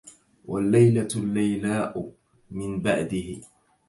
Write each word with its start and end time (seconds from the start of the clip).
والليلةُ 0.45 1.07
الليلاءُ 1.15 2.11
من 2.51 2.81
بَعدِه 2.81 3.41